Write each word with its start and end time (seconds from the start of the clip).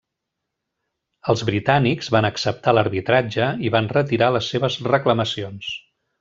Els 1.33 1.43
britànics 1.49 2.09
van 2.15 2.29
acceptar 2.31 2.73
l'arbitratge 2.77 3.51
i 3.69 3.73
van 3.77 3.91
retirar 3.93 4.31
les 4.39 4.49
seves 4.55 4.79
reclamacions. 4.91 5.71